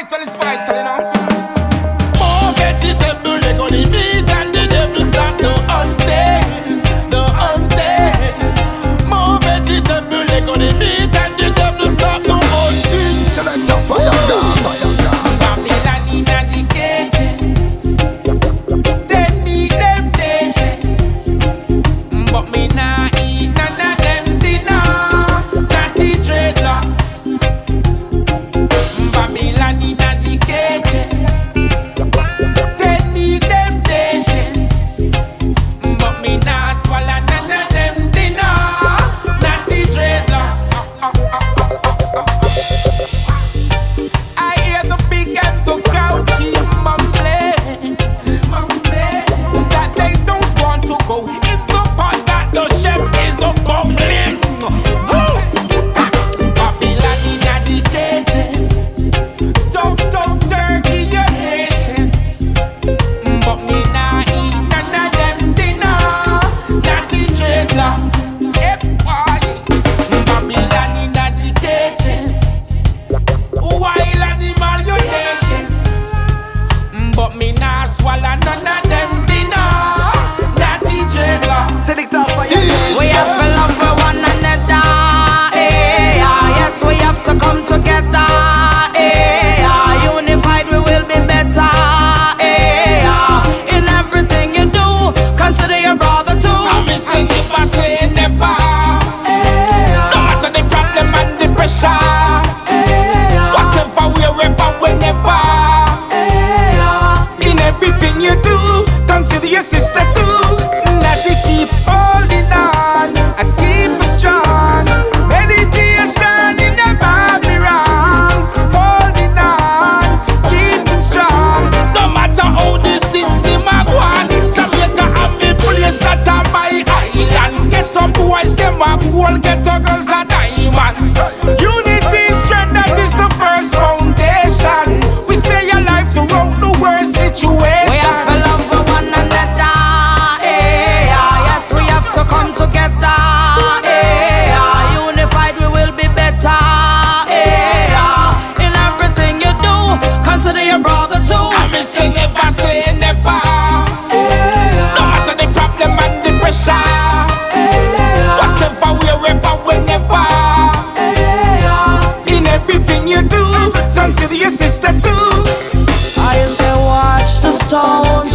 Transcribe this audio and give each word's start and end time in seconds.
vital 0.00 0.20
is 0.20 0.34
vital, 0.34 0.76
you 0.76 0.84
know. 0.84 0.98
More 2.20 2.52
vegetable, 2.54 3.40
they 3.40 3.56
gonna 3.56 3.82
be 3.90 4.22
that. 4.26 4.45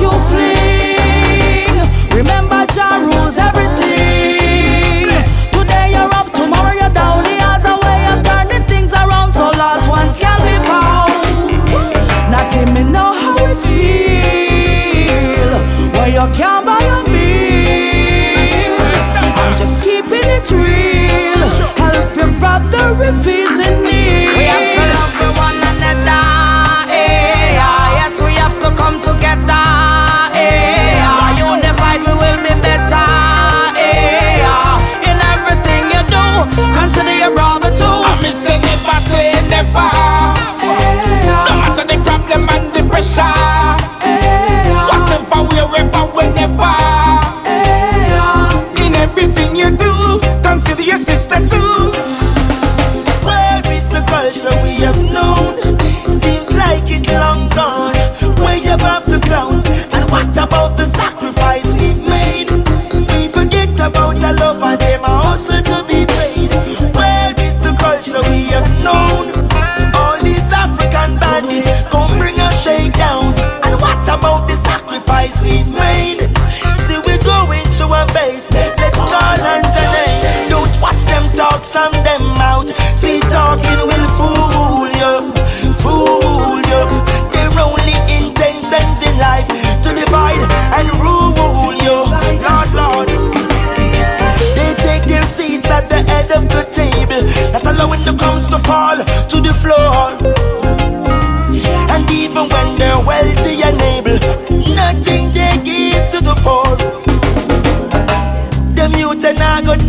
Eu 0.02 0.10
flee. 0.10 0.51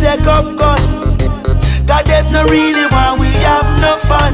take 0.03 0.27
up 0.27 0.45
gun. 0.57 0.81
Cause 1.87 2.03
them 2.03 2.25
no 2.33 2.43
really 2.51 2.87
want 2.91 3.21
we 3.21 3.31
have 3.47 3.69
no 3.79 3.95
fun. 3.95 4.33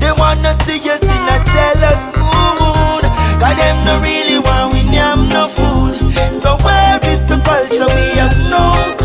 They 0.00 0.12
wanna 0.16 0.52
see 0.54 0.80
us 0.88 1.04
in 1.04 1.24
a 1.34 1.38
jealous 1.44 2.08
mood. 2.16 3.04
Cause 3.40 3.56
them 3.60 3.76
no 3.84 4.00
really 4.00 4.38
want 4.38 4.72
we 4.72 4.80
have 4.96 5.20
no 5.28 5.44
food. 5.46 5.94
So 6.32 6.56
where 6.64 6.98
is 7.12 7.26
the 7.26 7.38
culture 7.44 7.88
we 7.96 8.06
have 8.20 8.36
known? 8.50 8.96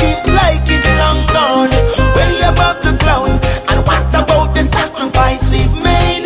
Seems 0.00 0.24
like 0.38 0.64
it 0.76 0.84
long 1.00 1.20
gone, 1.36 1.72
way 2.16 2.32
above 2.48 2.80
the 2.82 2.96
clouds. 3.02 3.36
And 3.68 3.84
what 3.86 4.08
about 4.16 4.54
the 4.56 4.64
sacrifice 4.64 5.50
we've 5.52 5.76
made? 5.84 6.24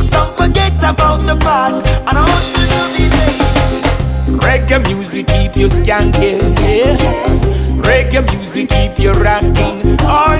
Some 0.00 0.30
forget 0.34 0.78
about 0.78 1.26
the 1.26 1.36
past 1.46 1.84
and 2.06 2.16
also 2.16 2.60
do 2.74 2.82
the 2.94 3.04
day. 3.18 3.36
Reggae 4.46 4.78
music 4.86 5.26
keep 5.26 5.56
you 5.56 5.66
skanking, 5.66 6.38
yeah. 6.62 7.47
Reggae 7.88 8.20
music 8.36 8.68
keep 8.68 8.98
you 8.98 9.12
rocking. 9.12 9.96
All 10.02 10.37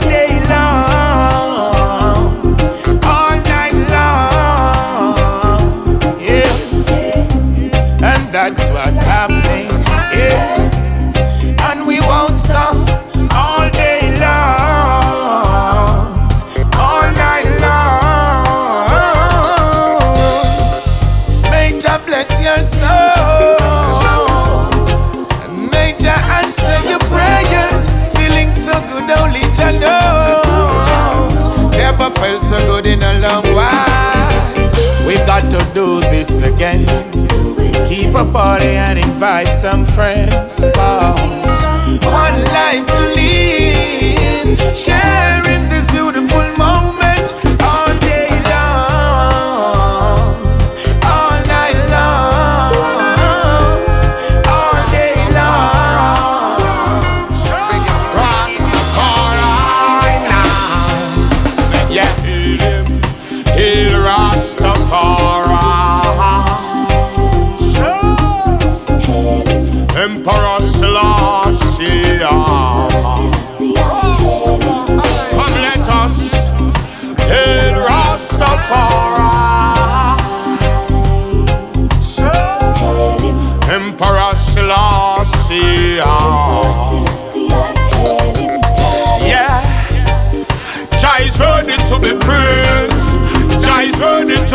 felt 32.20 32.40
so 32.40 32.58
good 32.66 32.86
in 32.86 33.02
a 33.02 33.18
long 33.18 33.44
while. 33.54 34.28
We've 35.06 35.24
got 35.26 35.50
to 35.50 35.58
do 35.74 36.00
this 36.00 36.40
again. 36.40 36.86
Keep 37.88 38.14
a 38.14 38.24
party 38.30 38.76
and 38.76 38.98
invite 38.98 39.48
some 39.48 39.86
friends. 39.86 40.60
Cause 40.74 41.16
one 42.04 42.38
life 42.52 42.86
to 42.86 43.02
live, 43.16 44.76
sharing 44.76 45.47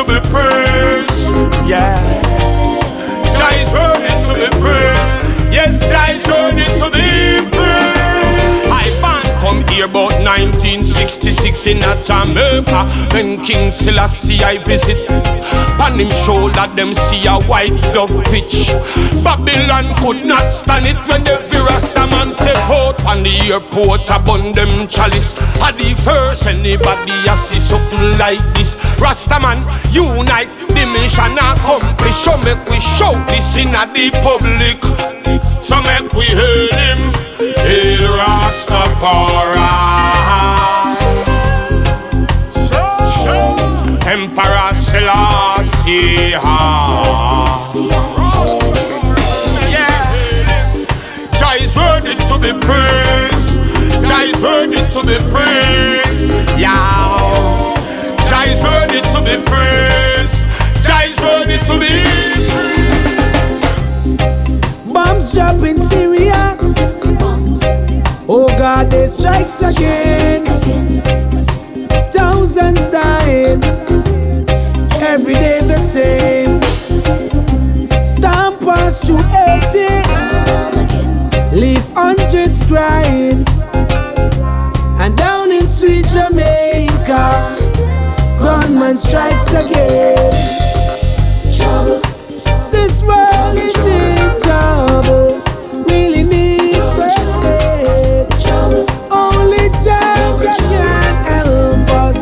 to 0.06 0.14
be 0.14 0.30
praised. 0.30 1.32
Yeah. 1.68 1.96
Jah 3.38 3.54
is 3.56 3.72
worthy 3.72 4.14
to 4.28 4.34
be 4.40 4.50
praised. 4.60 5.20
Yes, 5.52 5.80
Jah 5.92 6.12
is 6.12 6.26
worthy 6.28 6.66
to 6.80 6.88
be 6.92 7.50
praised. 7.52 8.04
I 8.72 8.86
band 9.02 9.42
come 9.42 9.68
here 9.68 9.86
about 9.86 10.14
1966 10.24 11.68
in 11.68 11.84
a 11.84 12.02
Jamaica 12.04 12.90
when 13.14 13.42
King 13.42 13.72
Selassie 13.72 14.44
I 14.44 14.58
visit. 14.60 15.10
On 15.80 16.00
him 16.00 16.12
shoulder 16.26 16.68
them 16.76 16.94
see 16.94 17.26
a 17.28 17.40
white 17.44 17.80
dove 17.94 18.16
pitch. 18.26 18.70
Babylon 19.24 19.96
could 19.98 20.26
not 20.26 20.50
stand 20.50 20.86
it 20.86 20.98
when 21.08 21.28
every 21.28 21.60
Rasta 21.60 21.93
man 22.24 22.32
step 22.32 22.58
out 22.70 23.06
on 23.06 23.24
the 23.24 23.36
airport 23.52 24.10
upon 24.10 24.54
them 24.54 24.88
chalice. 24.88 25.36
At 25.60 25.78
the 25.78 25.96
first 26.04 26.48
anybody 26.48 27.12
I 27.12 27.36
see 27.36 27.60
something 27.60 28.18
like 28.18 28.44
this. 28.56 28.80
Rasta 29.00 29.40
man 29.40 29.66
unite 29.92 30.50
the 30.70 30.86
mission 30.86 31.38
accomplished. 31.38 32.24
So 32.24 32.38
make 32.38 32.64
we 32.70 32.80
show 32.80 33.14
this 33.28 33.58
in 33.58 33.70
a 33.70 33.86
the 33.92 34.12
public. 34.24 34.80
So 35.62 35.82
make 35.82 36.14
we 36.14 36.26
hail 36.26 36.68
him, 36.72 37.14
hail 37.60 38.18
Rastafari. 38.18 39.68
Emperor 44.06 44.74
Selassie. 44.74 46.34
To 52.34 52.40
be 52.40 52.52
praised. 52.66 53.60
Jah 54.08 54.24
is 54.24 54.42
worthy 54.42 54.78
to 54.78 55.02
be 55.06 55.18
praised. 55.30 56.30
Yeah. 56.58 57.76
Jah 58.28 58.46
is 58.48 58.62
worthy 58.64 59.02
to 59.14 59.20
be 59.22 59.36
praised. 59.46 60.46
Jah 60.86 61.04
is 61.06 61.20
worthy 61.20 61.58
to 61.68 61.74
be 61.80 61.94
Bombs 64.94 65.34
drop 65.34 65.62
in 65.64 65.80
Syria. 65.80 66.58
Oh 68.28 68.48
God, 68.58 68.90
they 68.90 69.06
strikes 69.06 69.62
again. 69.62 70.13
Crying. 82.74 83.46
And 85.02 85.16
down 85.16 85.52
in 85.52 85.68
sweet 85.68 86.08
Jamaica, 86.08 87.24
gunman 88.42 88.96
strikes 88.96 89.54
again. 89.54 90.34
Trouble. 91.56 92.02
This 92.72 93.04
world 93.04 93.58
is 93.68 93.78
in 94.02 94.40
trouble. 94.46 95.40
Really 95.86 96.24
need 96.24 96.82
first 96.98 97.44
aid. 97.44 98.26
Only 99.12 99.70
Jah 99.86 100.36
can 100.42 101.16
help 101.30 101.90
us 102.06 102.20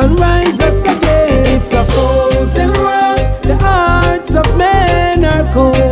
and 0.00 0.20
rise 0.20 0.60
us 0.60 0.84
again. 0.84 1.46
It's 1.56 1.72
a 1.72 1.84
frozen 1.84 2.70
world. 2.84 3.20
The 3.42 3.56
hearts 3.60 4.36
of 4.36 4.46
men 4.56 5.24
are 5.24 5.52
cold. 5.52 5.83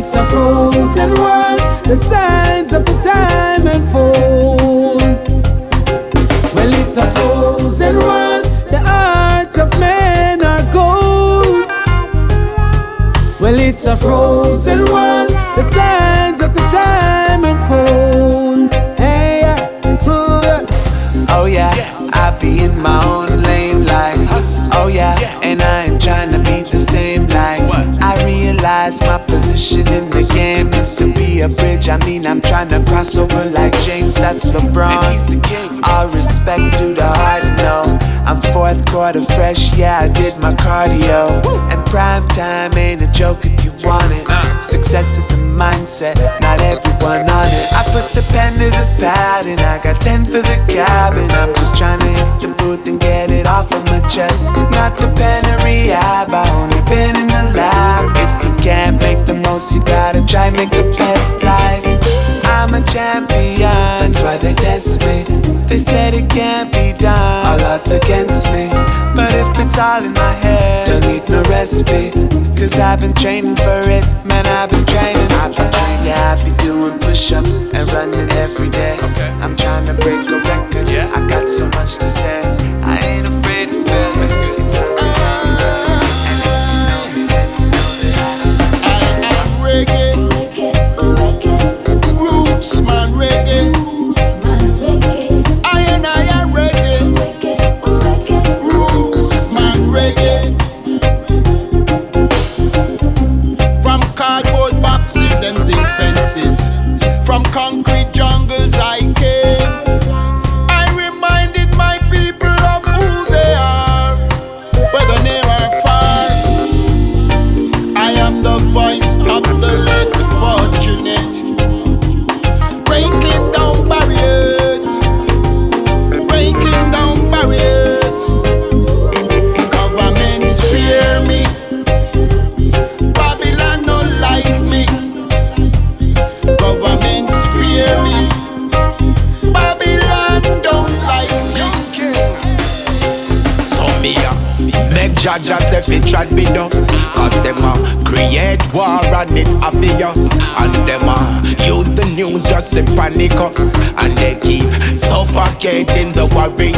Well, 0.00 0.08
it's 0.08 0.16
a 0.16 0.24
frozen 0.24 1.10
world. 1.10 1.60
The 1.84 1.94
signs 1.94 2.72
of 2.72 2.86
the 2.86 2.94
time 3.02 3.66
unfold. 3.66 5.02
Well, 6.54 6.72
it's 6.80 6.96
a 6.96 7.06
frozen 7.10 7.96
world. 7.98 8.46
The 8.70 8.80
hearts 8.82 9.58
of 9.58 9.68
men 9.78 10.42
are 10.42 10.62
gold. 10.72 11.68
Well, 13.42 13.60
it's 13.60 13.84
a 13.84 13.94
frozen 13.94 14.86
world. 14.86 15.32
The 15.56 15.62
signs 15.62 16.40
of 16.40 16.54
the 16.54 16.66
time 16.72 17.44
unfolds. 17.44 18.72
Hey, 18.96 19.40
yeah, 19.42 19.98
oh, 20.06 20.40
yeah. 20.42 21.26
Oh 21.28 21.44
yeah, 21.44 22.10
I 22.14 22.36
be 22.40 22.64
in 22.64 22.80
my 22.80 23.04
own 23.04 23.42
lane 23.42 23.84
like 23.84 24.16
Oh 24.72 24.88
yeah, 24.88 25.18
and 25.42 25.60
I 25.60 25.84
ain't 25.84 26.00
trying 26.00 26.32
to 26.32 26.38
be 26.38 26.62
the 26.62 26.78
same 26.78 27.26
like 27.26 27.62
I 28.02 28.24
realize 28.24 29.00
my 29.02 29.18
position 29.18 29.29
in 29.90 30.08
the 30.10 30.22
game 30.34 30.68
is 30.74 30.92
to 30.92 31.12
be 31.12 31.40
a 31.40 31.48
bridge. 31.48 31.88
I 31.88 31.98
mean 32.06 32.26
I'm 32.26 32.40
trying 32.40 32.68
to 32.70 32.82
cross 32.90 33.16
over 33.16 33.44
like 33.50 33.72
James, 33.82 34.14
that's 34.14 34.44
LeBron. 34.44 34.90
And 34.90 35.12
he's 35.12 35.26
the 35.26 35.40
king. 35.40 35.80
All 35.84 36.08
respect 36.08 36.78
due 36.78 36.94
to 36.94 37.04
heart, 37.04 37.44
no. 37.58 37.98
I'm 38.26 38.40
fourth 38.52 38.86
quarter 38.86 39.24
fresh, 39.24 39.76
yeah 39.76 40.00
I 40.00 40.08
did 40.08 40.38
my 40.38 40.54
cardio. 40.54 41.44
And 41.72 41.86
prime 41.86 42.26
time 42.28 42.76
ain't 42.76 43.02
a 43.02 43.10
joke 43.12 43.44
if 43.44 43.64
you 43.64 43.72
want 43.86 44.10
it. 44.12 44.26
Uh. 44.28 44.60
Success 44.60 45.16
is 45.16 45.30
a 45.32 45.40
mindset, 45.40 46.16
not 46.40 46.60
everyone 46.60 47.28
on 47.28 47.46
it. 47.48 47.72
I 47.72 47.82
put 47.92 48.12
the 48.12 48.22
pen 48.30 48.54
to 48.54 48.68
the 48.70 48.86
pad 49.00 49.46
and 49.46 49.60
I 49.60 49.82
got 49.82 50.00
10 50.02 50.26
for 50.26 50.42
the 50.42 50.64
cabin. 50.68 51.30
I'm 51.30 51.54
just 51.54 51.76
trying 51.76 52.00
to 52.00 52.06
hit 52.06 52.40
the 52.42 52.48
booth 52.58 52.86
and 52.86 53.00
get 53.00 53.30
it 53.30 53.46
off 53.46 53.72
of 53.72 53.84
my 53.86 54.00
chest. 54.06 54.54
Not 54.70 54.96
the 54.96 55.12
pen 55.16 55.44
of 55.46 55.64
rehab, 55.64 56.30
I 56.30 56.48
only 56.50 56.79
can't 66.30 66.72
be 66.72 66.92
done, 66.98 67.46
all 67.46 67.60
odds 67.72 67.92
against 67.92 68.46
me. 68.46 68.68
But 69.14 69.32
if 69.34 69.50
it's 69.58 69.78
all 69.78 70.02
in 70.02 70.12
my 70.12 70.32
head, 70.32 70.86
don't 70.86 71.06
need 71.10 71.28
no 71.28 71.42
recipe. 71.50 72.10
Cause 72.56 72.78
I've 72.78 73.00
been 73.00 73.14
training 73.14 73.56
for 73.56 73.82
it, 73.88 74.04
man, 74.24 74.46
I've 74.46 74.70
been 74.70 74.84
training. 74.86 75.30
I've 75.42 75.56
been 75.56 75.70
training, 75.70 76.06
yeah, 76.06 76.36
I 76.36 76.44
be 76.44 76.54
doing 76.62 76.98
push 77.00 77.32
ups 77.32 77.62
and 77.72 77.90
running 77.92 78.30
every 78.30 78.70
day. 78.70 78.96
Okay. 79.02 79.30
I'm 79.42 79.56
trying 79.56 79.86
to 79.86 79.94
break 79.94 80.28
a 80.30 80.40
record, 80.40 80.88
yeah. 80.90 81.10
I 81.14 81.26
got 81.28 81.48
so 81.48 81.66
much 81.66 81.96
to 81.96 82.08
say. 82.08 82.59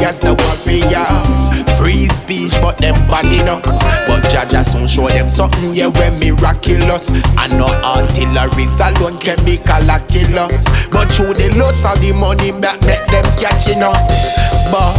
Warriors, 0.02 0.20
the 0.20 0.34
warriors. 0.34 1.48
Free 1.78 2.06
speech, 2.06 2.52
but 2.60 2.78
them 2.78 2.94
banning 3.08 3.48
us. 3.48 3.78
But 4.06 4.30
us 4.54 4.72
soon 4.72 4.86
show 4.86 5.08
them 5.08 5.28
something, 5.28 5.74
yeah, 5.74 5.88
when 5.88 6.18
miraculous. 6.18 7.10
And 7.38 7.58
no 7.58 7.66
artilleries 7.66 8.80
alone, 8.80 9.18
chemical 9.18 9.90
a 9.90 10.00
kill 10.08 10.38
us. 10.38 10.66
But 10.88 11.12
through 11.12 11.34
the 11.34 11.54
loss 11.58 11.84
of 11.84 12.00
the 12.00 12.12
money, 12.12 12.52
make, 12.52 12.80
make 12.82 13.06
them 13.10 13.24
catching 13.36 13.82
us. 13.82 14.28
But 14.70 14.94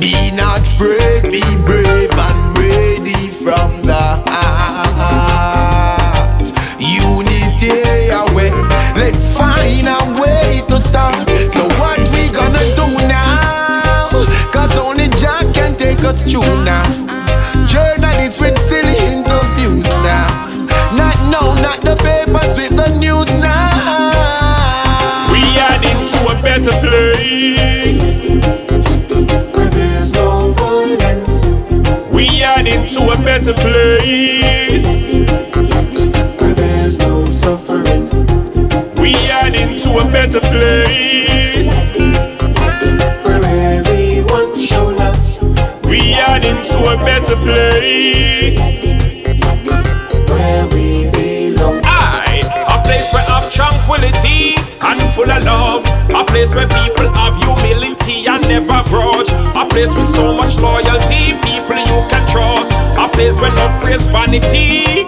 be 0.00 0.30
not 0.36 0.60
afraid, 0.60 1.22
be 1.30 1.42
brave 1.64 2.12
and 2.12 2.58
ready 2.58 3.28
from 3.28 3.82
the 3.86 4.22
heart. 4.26 5.62
Unity 6.80 8.10
away. 8.10 8.50
Let's 8.96 9.28
find 9.36 9.88
a 9.88 10.20
way 10.20 10.62
to 10.68 10.80
start. 10.80 11.28
So 11.50 11.68
what 11.78 11.98
we 12.12 12.28
gonna 12.32 12.64
do 12.76 12.81
can 16.12 16.30
take 16.30 16.64
now. 16.64 16.84
Journalists 17.66 18.40
with 18.40 18.56
silly 18.58 18.96
interviews 19.12 19.86
now. 20.04 20.48
Not 20.96 21.16
no, 21.30 21.54
not 21.62 21.80
the 21.80 21.96
papers 21.96 22.56
with 22.56 22.76
the 22.76 22.94
news 22.98 23.26
now. 23.42 25.30
We 25.32 25.42
are 25.58 25.78
into 25.82 26.18
a 26.28 26.42
better 26.42 26.72
place. 26.80 28.28
Where 29.54 29.70
there's 29.70 30.12
no 30.12 30.52
violence, 30.52 31.52
We 32.12 32.42
are 32.42 32.60
into 32.60 33.00
a 33.10 33.16
better 33.22 33.54
place. 33.54 35.12
where 36.40 36.54
there's 36.54 36.98
no 36.98 37.26
suffering, 37.26 38.08
We 38.96 39.14
are 39.30 39.48
into 39.48 39.98
a 39.98 40.04
better 40.10 40.40
place. 40.40 41.11
A 46.92 46.96
better 46.98 47.36
place. 47.36 48.82
where 50.28 50.66
we 50.68 51.08
belong. 51.10 51.80
I, 51.84 52.42
a 52.68 52.82
place 52.84 53.12
where 53.14 53.24
of 53.32 53.50
tranquility 53.50 54.56
and 54.80 55.00
full 55.14 55.30
of 55.30 55.42
love. 55.44 55.84
A 56.12 56.24
place 56.24 56.54
where 56.54 56.68
people 56.68 57.08
have 57.14 57.36
humility 57.38 58.26
and 58.26 58.42
never 58.46 58.82
grudge. 58.90 59.30
A 59.56 59.64
place 59.68 59.94
with 59.94 60.08
so 60.08 60.34
much 60.36 60.58
loyalty, 60.58 61.32
people 61.40 61.80
you 61.80 61.98
can 62.12 62.24
trust. 62.28 62.72
A 62.98 63.08
place 63.08 63.40
where 63.40 63.54
no 63.54 63.66
praise 63.80 64.06
vanity. 64.08 65.04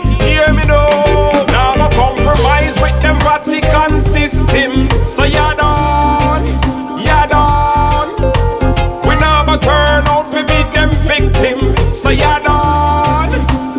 So 12.05 12.11
you're 12.11 12.41
done, 12.41 13.33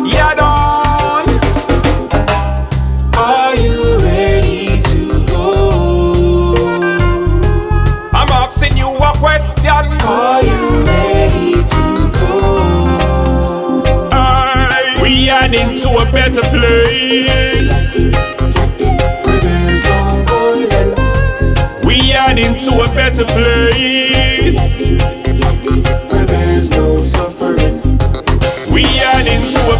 you're 0.04 0.34
done. 0.34 1.28
Are 3.14 3.54
you 3.54 3.98
ready 3.98 4.82
to 4.82 5.24
go? 5.26 6.56
I'm 8.12 8.28
asking 8.28 8.76
you 8.78 8.96
a 8.96 9.12
question. 9.18 9.70
Are 9.70 10.42
you 10.42 10.82
ready 10.82 11.52
to 11.62 12.10
go? 12.18 14.08
Aye. 14.10 14.98
We 15.00 15.30
are 15.30 15.44
into 15.44 15.90
a 15.90 16.10
better 16.10 16.42
place. 16.50 17.96
We 21.84 22.12
are 22.12 22.36
into 22.36 22.74
a 22.74 22.88
better 22.92 23.24
place. 23.24 25.15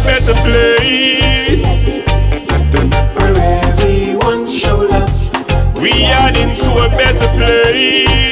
Better 0.07 0.33
place. 0.35 1.83
where 1.83 3.61
everyone 3.65 4.47
show 4.47 4.77
love, 4.77 5.11
We 5.75 5.91
are 6.05 6.29
into 6.29 6.69
a 6.85 6.87
better 6.89 7.27
place. 7.37 8.26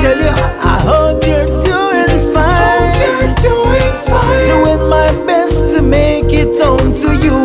Tell 0.00 0.18
you, 0.18 0.34
I 0.62 0.78
hope 0.90 1.26
you're 1.26 1.50
doing 1.70 2.14
fine. 2.34 2.94
You're 3.02 3.34
doing 3.48 3.94
fine. 4.06 4.46
Doing 4.46 4.82
my 4.88 5.10
best 5.26 5.70
to 5.74 5.82
make 5.82 6.30
it 6.32 6.56
home 6.62 6.94
to 7.02 7.08
you, 7.24 7.36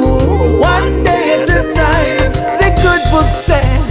one 0.60 1.04
day 1.04 1.42
at 1.42 1.50
a 1.50 1.64
time. 1.74 2.32
The 2.62 2.70
good 2.84 3.04
book 3.12 3.30
said. 3.32 3.82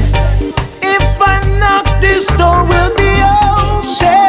If 0.81 1.07
I 1.21 1.37
knock, 1.61 1.87
this 2.01 2.27
door 2.41 2.63
will 2.71 2.93
be 3.03 3.13
open. 3.43 4.23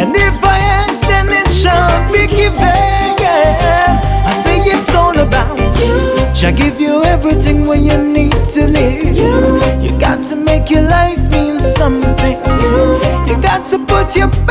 And 0.00 0.10
if 0.14 0.38
I 0.44 0.58
ask, 0.82 1.00
then 1.08 1.26
it 1.40 1.48
shall 1.50 1.90
be 2.12 2.26
given. 2.28 2.62
I 4.30 4.32
say 4.32 4.58
it's 4.72 4.94
all 4.94 5.18
about 5.18 5.58
you. 5.80 6.34
Shall 6.34 6.52
give 6.52 6.80
you 6.80 7.02
everything 7.04 7.66
when 7.66 7.82
you 7.84 7.98
need 7.98 8.34
to 8.54 8.66
live. 8.68 8.93
Got 14.14 14.43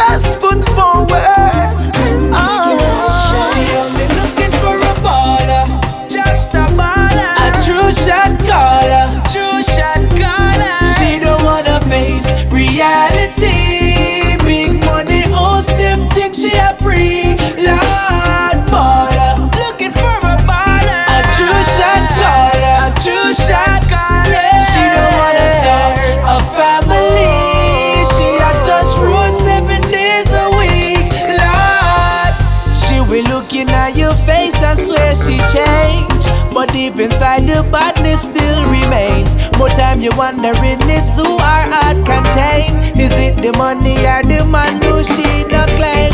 But 36.64 36.72
deep 36.72 36.98
inside 36.98 37.46
the 37.46 37.62
badness 37.74 38.22
still 38.22 38.64
remains. 38.72 39.36
More 39.58 39.68
time 39.68 40.00
you 40.00 40.12
wondering 40.16 40.80
is 40.88 41.18
who 41.18 41.36
our 41.36 41.66
heart 41.68 42.00
contain. 42.08 42.80
Is 42.96 43.12
it 43.20 43.36
the 43.44 43.52
money 43.58 44.00
or 44.08 44.24
the 44.24 44.46
man 44.46 44.82
who 44.82 45.04
she 45.04 45.44
not 45.52 45.68
claim? 45.76 46.14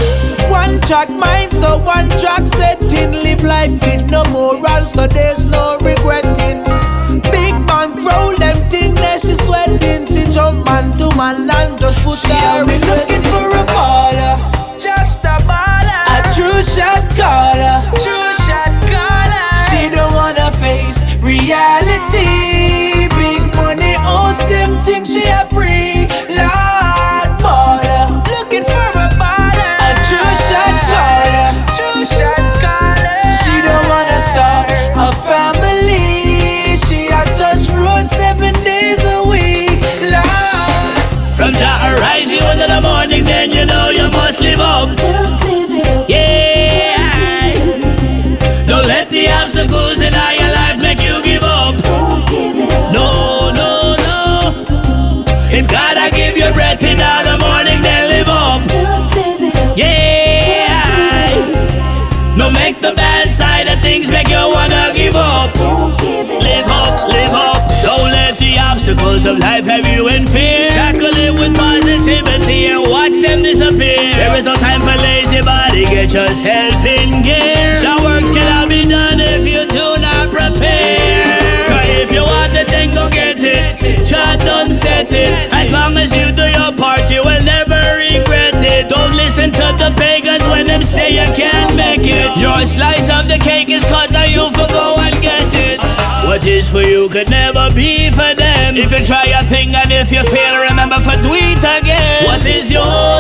One 0.50 0.82
track 0.82 1.12
mind, 1.12 1.54
so 1.54 1.78
one 1.78 2.10
track 2.18 2.48
setting. 2.48 3.12
Live 3.22 3.44
life 3.44 3.78
with 3.86 4.10
no 4.10 4.24
moral, 4.34 4.88
so 4.88 5.06
there's 5.06 5.39
of 69.26 69.38
life 69.38 69.66
have 69.66 69.86
you 69.88 70.08
in 70.08 70.26
fear. 70.26 70.70
Tackle 70.70 71.12
it 71.12 71.34
with 71.34 71.56
positivity 71.56 72.68
and 72.68 72.84
watch 72.88 73.18
them 73.20 73.42
disappear. 73.44 74.14
There 74.16 74.36
is 74.38 74.46
no 74.46 74.56
time 74.56 74.82
for 74.82 74.96
lazy 74.96 75.42
body, 75.42 75.84
get 75.84 76.14
yourself 76.14 76.80
in 76.86 77.24
gear. 77.24 77.80
Your 77.82 78.00
works 78.06 78.32
cannot 78.32 78.70
be 78.70 78.88
done 78.88 79.20
if 79.20 79.44
you 79.44 79.66
do 79.66 79.98
not 80.00 80.30
prepare. 80.30 81.36
Cause 81.68 81.90
if 82.00 82.12
you 82.12 82.24
want 82.24 82.54
it, 82.56 82.68
then 82.68 82.94
go 82.94 83.10
get 83.10 83.42
it. 83.42 84.06
Jah 84.06 84.38
done 84.46 84.72
set 84.72 85.12
it. 85.12 85.52
As 85.52 85.72
long 85.72 85.98
as 85.98 86.16
you 86.16 86.32
do 86.32 86.46
your 86.46 86.72
part, 86.78 87.10
you 87.10 87.24
will 87.26 87.44
never 87.44 87.82
regret 87.98 88.62
it. 88.62 88.90
Don't 88.90 89.16
listen 89.16 89.52
to 89.52 89.68
the 89.76 89.92
pagans 89.98 90.48
when 90.48 90.68
them 90.68 90.84
say 90.84 91.12
you 91.12 91.28
can't 91.36 91.76
make 91.76 92.06
it. 92.06 92.30
Your 92.38 92.64
slice 92.66 93.10
of 93.10 93.28
the 93.28 93.40
cake 93.42 93.70
is 93.70 93.84
cut, 93.84 94.14
and 94.16 94.32
you 94.32 94.48
for 94.54 94.70
go 94.70 94.96
and 95.00 95.16
get 95.22 95.50
it. 95.52 95.82
What 96.30 96.46
is 96.46 96.70
for 96.70 96.82
you 96.84 97.10
could 97.10 97.30
never 97.30 97.49
be 97.76 98.08
for 98.16 98.32
them. 98.32 98.80
If 98.80 98.96
you 98.96 99.04
try 99.04 99.28
a 99.36 99.44
thing 99.44 99.76
and 99.76 99.92
if 99.92 100.08
you 100.16 100.24
fail, 100.24 100.56
remember 100.72 101.04
for 101.04 101.20
do 101.20 101.36
it 101.36 101.60
again. 101.60 102.24
What 102.24 102.46
is 102.48 102.72
yours 102.72 103.19